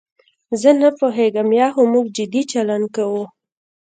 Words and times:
زه 0.61 0.69
نه 0.81 0.89
پوهېږم 0.99 1.49
یا 1.59 1.67
خو 1.73 1.81
موږ 1.93 2.05
جدي 2.17 2.41
چلند 2.51 2.85
کوو. 2.95 3.23